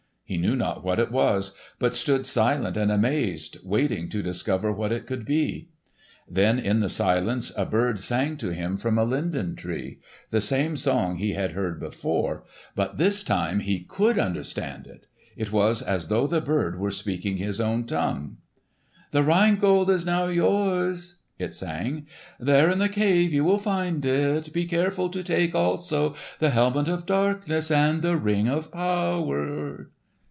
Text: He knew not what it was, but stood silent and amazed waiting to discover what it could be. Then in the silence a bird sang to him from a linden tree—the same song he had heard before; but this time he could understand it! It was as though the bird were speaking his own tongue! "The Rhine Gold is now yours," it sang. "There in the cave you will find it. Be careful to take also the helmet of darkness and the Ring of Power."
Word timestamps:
He 0.23 0.37
knew 0.37 0.55
not 0.55 0.81
what 0.81 0.97
it 0.97 1.11
was, 1.11 1.55
but 1.77 1.93
stood 1.93 2.25
silent 2.25 2.77
and 2.77 2.89
amazed 2.89 3.57
waiting 3.65 4.07
to 4.07 4.23
discover 4.23 4.71
what 4.71 4.93
it 4.93 5.05
could 5.05 5.25
be. 5.25 5.67
Then 6.25 6.57
in 6.57 6.79
the 6.79 6.87
silence 6.87 7.51
a 7.57 7.65
bird 7.65 7.99
sang 7.99 8.37
to 8.37 8.51
him 8.51 8.77
from 8.77 8.97
a 8.97 9.03
linden 9.03 9.57
tree—the 9.57 10.39
same 10.39 10.77
song 10.77 11.17
he 11.17 11.33
had 11.33 11.51
heard 11.51 11.81
before; 11.81 12.45
but 12.77 12.97
this 12.97 13.25
time 13.25 13.59
he 13.59 13.81
could 13.81 14.17
understand 14.17 14.87
it! 14.87 15.05
It 15.35 15.51
was 15.51 15.81
as 15.81 16.07
though 16.07 16.27
the 16.27 16.39
bird 16.39 16.79
were 16.79 16.91
speaking 16.91 17.35
his 17.35 17.59
own 17.59 17.83
tongue! 17.85 18.37
"The 19.11 19.23
Rhine 19.23 19.57
Gold 19.57 19.89
is 19.89 20.05
now 20.05 20.27
yours," 20.27 21.15
it 21.39 21.55
sang. 21.55 22.07
"There 22.39 22.69
in 22.69 22.79
the 22.79 22.87
cave 22.87 23.33
you 23.33 23.43
will 23.43 23.59
find 23.59 24.05
it. 24.05 24.53
Be 24.53 24.63
careful 24.63 25.09
to 25.09 25.23
take 25.23 25.53
also 25.53 26.15
the 26.39 26.51
helmet 26.51 26.87
of 26.87 27.05
darkness 27.05 27.69
and 27.69 28.01
the 28.01 28.15
Ring 28.15 28.47
of 28.47 28.71
Power." 28.71 29.89